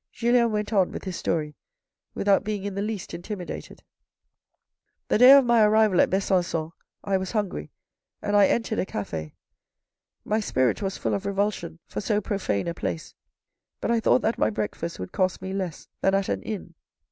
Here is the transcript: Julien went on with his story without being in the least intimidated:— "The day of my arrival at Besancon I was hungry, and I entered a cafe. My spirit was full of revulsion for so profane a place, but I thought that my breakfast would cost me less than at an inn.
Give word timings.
Julien 0.11 0.51
went 0.51 0.73
on 0.73 0.91
with 0.91 1.03
his 1.03 1.15
story 1.15 1.55
without 2.15 2.43
being 2.43 2.63
in 2.63 2.73
the 2.73 2.81
least 2.81 3.13
intimidated:— 3.13 3.83
"The 5.09 5.19
day 5.19 5.31
of 5.33 5.45
my 5.45 5.61
arrival 5.63 6.01
at 6.01 6.09
Besancon 6.09 6.71
I 7.03 7.17
was 7.17 7.33
hungry, 7.33 7.71
and 8.19 8.35
I 8.35 8.47
entered 8.47 8.79
a 8.79 8.85
cafe. 8.87 9.35
My 10.25 10.39
spirit 10.39 10.81
was 10.81 10.97
full 10.97 11.13
of 11.13 11.27
revulsion 11.27 11.77
for 11.85 12.01
so 12.01 12.19
profane 12.19 12.67
a 12.67 12.73
place, 12.73 13.13
but 13.79 13.91
I 13.91 13.99
thought 13.99 14.23
that 14.23 14.39
my 14.39 14.49
breakfast 14.49 14.97
would 14.97 15.11
cost 15.11 15.39
me 15.39 15.53
less 15.53 15.87
than 16.01 16.15
at 16.15 16.29
an 16.29 16.41
inn. 16.41 16.73